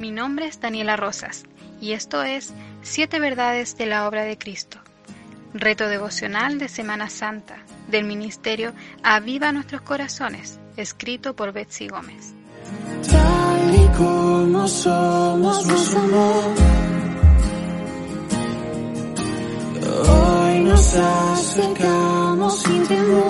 Mi 0.00 0.10
nombre 0.12 0.46
es 0.46 0.58
Daniela 0.58 0.96
Rosas 0.96 1.44
y 1.78 1.92
esto 1.92 2.22
es 2.22 2.54
Siete 2.80 3.20
Verdades 3.20 3.76
de 3.76 3.84
la 3.84 4.08
Obra 4.08 4.24
de 4.24 4.38
Cristo, 4.38 4.78
reto 5.52 5.88
devocional 5.88 6.58
de 6.58 6.70
Semana 6.70 7.10
Santa 7.10 7.58
del 7.88 8.04
Ministerio 8.04 8.72
Aviva 9.02 9.52
Nuestros 9.52 9.82
Corazones, 9.82 10.58
escrito 10.78 11.36
por 11.36 11.52
Betsy 11.52 11.88
Gómez. 11.88 12.32
Tal 13.10 13.74
y 13.74 13.88
como 13.98 14.66
somos, 14.66 15.66
nos 15.66 15.94
amó. 15.94 16.54
Hoy 20.08 20.60
nos 20.60 20.96
acercamos 20.96 22.62
sin 22.62 22.86
temor. 22.86 23.29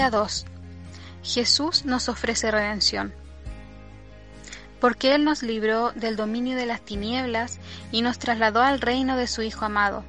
Día 0.00 0.08
2. 0.08 0.46
Jesús 1.22 1.84
nos 1.84 2.08
ofrece 2.08 2.50
redención. 2.50 3.12
Porque 4.80 5.14
Él 5.14 5.24
nos 5.24 5.42
libró 5.42 5.92
del 5.92 6.16
dominio 6.16 6.56
de 6.56 6.64
las 6.64 6.80
tinieblas 6.80 7.58
y 7.92 8.00
nos 8.00 8.18
trasladó 8.18 8.62
al 8.62 8.80
reino 8.80 9.18
de 9.18 9.26
su 9.26 9.42
Hijo 9.42 9.66
amado, 9.66 10.02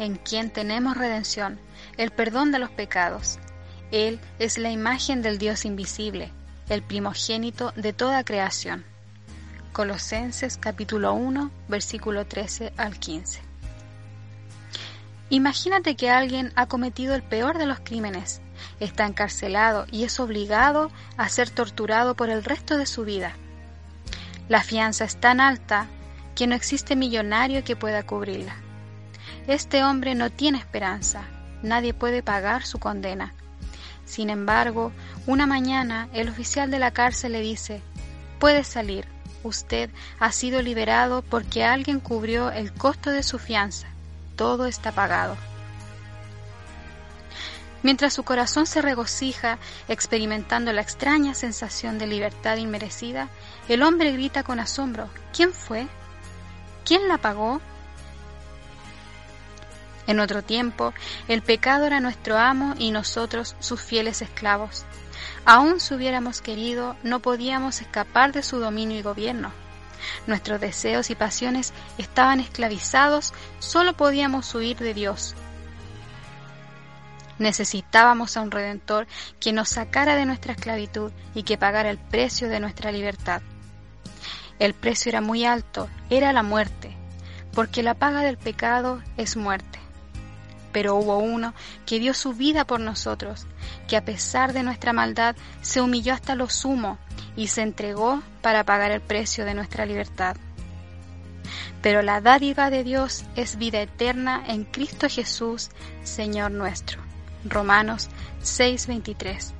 en 0.00 0.16
quien 0.16 0.50
tenemos 0.50 0.96
redención, 0.96 1.60
el 1.96 2.10
perdón 2.10 2.50
de 2.50 2.58
los 2.58 2.70
pecados. 2.70 3.38
Él 3.92 4.18
es 4.40 4.58
la 4.58 4.72
imagen 4.72 5.22
del 5.22 5.38
Dios 5.38 5.64
invisible, 5.64 6.32
el 6.68 6.82
primogénito 6.82 7.72
de 7.76 7.92
toda 7.92 8.24
creación. 8.24 8.84
Colosenses 9.72 10.56
capítulo 10.56 11.14
1, 11.14 11.52
versículo 11.68 12.26
13 12.26 12.72
al 12.76 12.98
15. 12.98 13.49
Imagínate 15.32 15.94
que 15.94 16.10
alguien 16.10 16.52
ha 16.56 16.66
cometido 16.66 17.14
el 17.14 17.22
peor 17.22 17.56
de 17.56 17.66
los 17.66 17.78
crímenes, 17.78 18.42
está 18.80 19.06
encarcelado 19.06 19.86
y 19.92 20.02
es 20.02 20.18
obligado 20.18 20.90
a 21.16 21.28
ser 21.28 21.50
torturado 21.50 22.16
por 22.16 22.30
el 22.30 22.42
resto 22.42 22.76
de 22.76 22.84
su 22.84 23.04
vida. 23.04 23.34
La 24.48 24.64
fianza 24.64 25.04
es 25.04 25.20
tan 25.20 25.40
alta 25.40 25.86
que 26.34 26.48
no 26.48 26.56
existe 26.56 26.96
millonario 26.96 27.62
que 27.62 27.76
pueda 27.76 28.02
cubrirla. 28.02 28.56
Este 29.46 29.84
hombre 29.84 30.16
no 30.16 30.30
tiene 30.30 30.58
esperanza, 30.58 31.22
nadie 31.62 31.94
puede 31.94 32.24
pagar 32.24 32.66
su 32.66 32.80
condena. 32.80 33.32
Sin 34.04 34.30
embargo, 34.30 34.90
una 35.28 35.46
mañana 35.46 36.08
el 36.12 36.28
oficial 36.28 36.72
de 36.72 36.80
la 36.80 36.90
cárcel 36.90 37.32
le 37.32 37.40
dice, 37.40 37.82
puede 38.40 38.64
salir, 38.64 39.06
usted 39.44 39.90
ha 40.18 40.32
sido 40.32 40.60
liberado 40.60 41.22
porque 41.22 41.64
alguien 41.64 42.00
cubrió 42.00 42.50
el 42.50 42.72
costo 42.72 43.10
de 43.10 43.22
su 43.22 43.38
fianza, 43.38 43.86
todo 44.36 44.66
está 44.66 44.92
pagado. 44.92 45.36
Mientras 47.82 48.12
su 48.12 48.24
corazón 48.24 48.66
se 48.66 48.82
regocija 48.82 49.58
experimentando 49.88 50.72
la 50.72 50.82
extraña 50.82 51.34
sensación 51.34 51.98
de 51.98 52.06
libertad 52.06 52.56
inmerecida, 52.56 53.28
el 53.68 53.82
hombre 53.82 54.12
grita 54.12 54.42
con 54.42 54.60
asombro, 54.60 55.08
¿quién 55.32 55.52
fue? 55.52 55.86
¿Quién 56.84 57.08
la 57.08 57.18
pagó? 57.18 57.60
En 60.06 60.20
otro 60.20 60.42
tiempo, 60.42 60.92
el 61.28 61.40
pecado 61.40 61.86
era 61.86 62.00
nuestro 62.00 62.36
amo 62.36 62.74
y 62.78 62.90
nosotros 62.90 63.56
sus 63.60 63.80
fieles 63.80 64.22
esclavos. 64.22 64.84
Aun 65.44 65.80
si 65.80 65.94
hubiéramos 65.94 66.42
querido, 66.42 66.96
no 67.02 67.20
podíamos 67.20 67.80
escapar 67.80 68.32
de 68.32 68.42
su 68.42 68.58
dominio 68.58 68.98
y 68.98 69.02
gobierno. 69.02 69.52
Nuestros 70.26 70.60
deseos 70.60 71.10
y 71.10 71.14
pasiones 71.14 71.72
estaban 71.98 72.40
esclavizados, 72.40 73.32
solo 73.58 73.94
podíamos 73.94 74.54
huir 74.54 74.76
de 74.78 74.94
Dios, 74.94 75.34
Necesitábamos 77.40 78.36
a 78.36 78.42
un 78.42 78.50
Redentor 78.50 79.06
que 79.40 79.54
nos 79.54 79.70
sacara 79.70 80.14
de 80.14 80.26
nuestra 80.26 80.52
esclavitud 80.52 81.10
y 81.34 81.42
que 81.42 81.56
pagara 81.56 81.88
el 81.88 81.96
precio 81.96 82.50
de 82.50 82.60
nuestra 82.60 82.92
libertad. 82.92 83.40
El 84.58 84.74
precio 84.74 85.08
era 85.08 85.22
muy 85.22 85.46
alto, 85.46 85.88
era 86.10 86.34
la 86.34 86.42
muerte, 86.42 86.94
porque 87.54 87.82
la 87.82 87.94
paga 87.94 88.20
del 88.20 88.36
pecado 88.36 89.02
es 89.16 89.38
muerte. 89.38 89.78
Pero 90.70 90.96
hubo 90.96 91.16
uno 91.16 91.54
que 91.86 91.98
dio 91.98 92.12
su 92.12 92.34
vida 92.34 92.66
por 92.66 92.78
nosotros, 92.78 93.46
que 93.88 93.96
a 93.96 94.04
pesar 94.04 94.52
de 94.52 94.62
nuestra 94.62 94.92
maldad 94.92 95.34
se 95.62 95.80
humilló 95.80 96.12
hasta 96.12 96.34
lo 96.34 96.50
sumo 96.50 96.98
y 97.36 97.48
se 97.48 97.62
entregó 97.62 98.22
para 98.42 98.64
pagar 98.64 98.90
el 98.90 99.00
precio 99.00 99.44
de 99.44 99.54
nuestra 99.54 99.86
libertad. 99.86 100.36
Pero 101.82 102.02
la 102.02 102.20
dádiva 102.20 102.70
de 102.70 102.84
Dios 102.84 103.24
es 103.36 103.56
vida 103.56 103.80
eterna 103.80 104.42
en 104.46 104.64
Cristo 104.64 105.08
Jesús, 105.08 105.70
Señor 106.02 106.50
nuestro. 106.50 107.00
Romanos 107.44 108.10
6:23. 108.42 109.52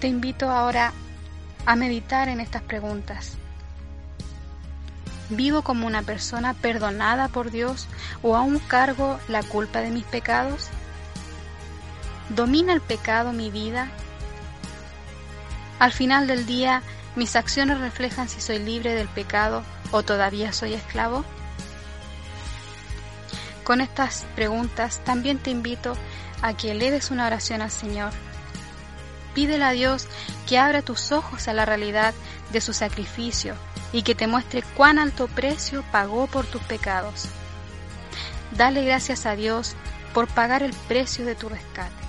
Te 0.00 0.08
invito 0.08 0.50
ahora 0.50 0.92
a 1.66 1.76
meditar 1.76 2.28
en 2.28 2.40
estas 2.40 2.62
preguntas. 2.62 3.36
¿Vivo 5.28 5.62
como 5.62 5.86
una 5.86 6.02
persona 6.02 6.54
perdonada 6.54 7.28
por 7.28 7.52
Dios 7.52 7.86
o 8.22 8.34
aún 8.34 8.58
cargo 8.58 9.20
la 9.28 9.44
culpa 9.44 9.80
de 9.80 9.90
mis 9.90 10.04
pecados? 10.04 10.70
¿Domina 12.30 12.72
el 12.72 12.80
pecado 12.80 13.32
mi 13.32 13.50
vida? 13.50 13.88
Al 15.80 15.92
final 15.92 16.26
del 16.26 16.44
día, 16.44 16.82
¿mis 17.16 17.36
acciones 17.36 17.80
reflejan 17.80 18.28
si 18.28 18.42
soy 18.42 18.58
libre 18.58 18.94
del 18.94 19.08
pecado 19.08 19.64
o 19.90 20.02
todavía 20.02 20.52
soy 20.52 20.74
esclavo? 20.74 21.24
Con 23.64 23.80
estas 23.80 24.26
preguntas 24.36 25.00
también 25.04 25.38
te 25.38 25.50
invito 25.50 25.96
a 26.42 26.54
que 26.54 26.72
eleves 26.72 27.10
una 27.10 27.26
oración 27.26 27.62
al 27.62 27.70
Señor. 27.70 28.12
Pídele 29.34 29.64
a 29.64 29.70
Dios 29.70 30.06
que 30.46 30.58
abra 30.58 30.82
tus 30.82 31.12
ojos 31.12 31.48
a 31.48 31.54
la 31.54 31.64
realidad 31.64 32.12
de 32.52 32.60
su 32.60 32.74
sacrificio 32.74 33.54
y 33.90 34.02
que 34.02 34.14
te 34.14 34.26
muestre 34.26 34.62
cuán 34.76 34.98
alto 34.98 35.28
precio 35.28 35.82
pagó 35.90 36.26
por 36.26 36.44
tus 36.44 36.60
pecados. 36.62 37.30
Dale 38.54 38.84
gracias 38.84 39.24
a 39.24 39.34
Dios 39.34 39.76
por 40.12 40.28
pagar 40.28 40.62
el 40.62 40.74
precio 40.88 41.24
de 41.24 41.36
tu 41.36 41.48
rescate. 41.48 41.99